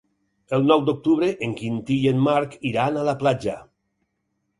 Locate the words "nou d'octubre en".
0.69-1.53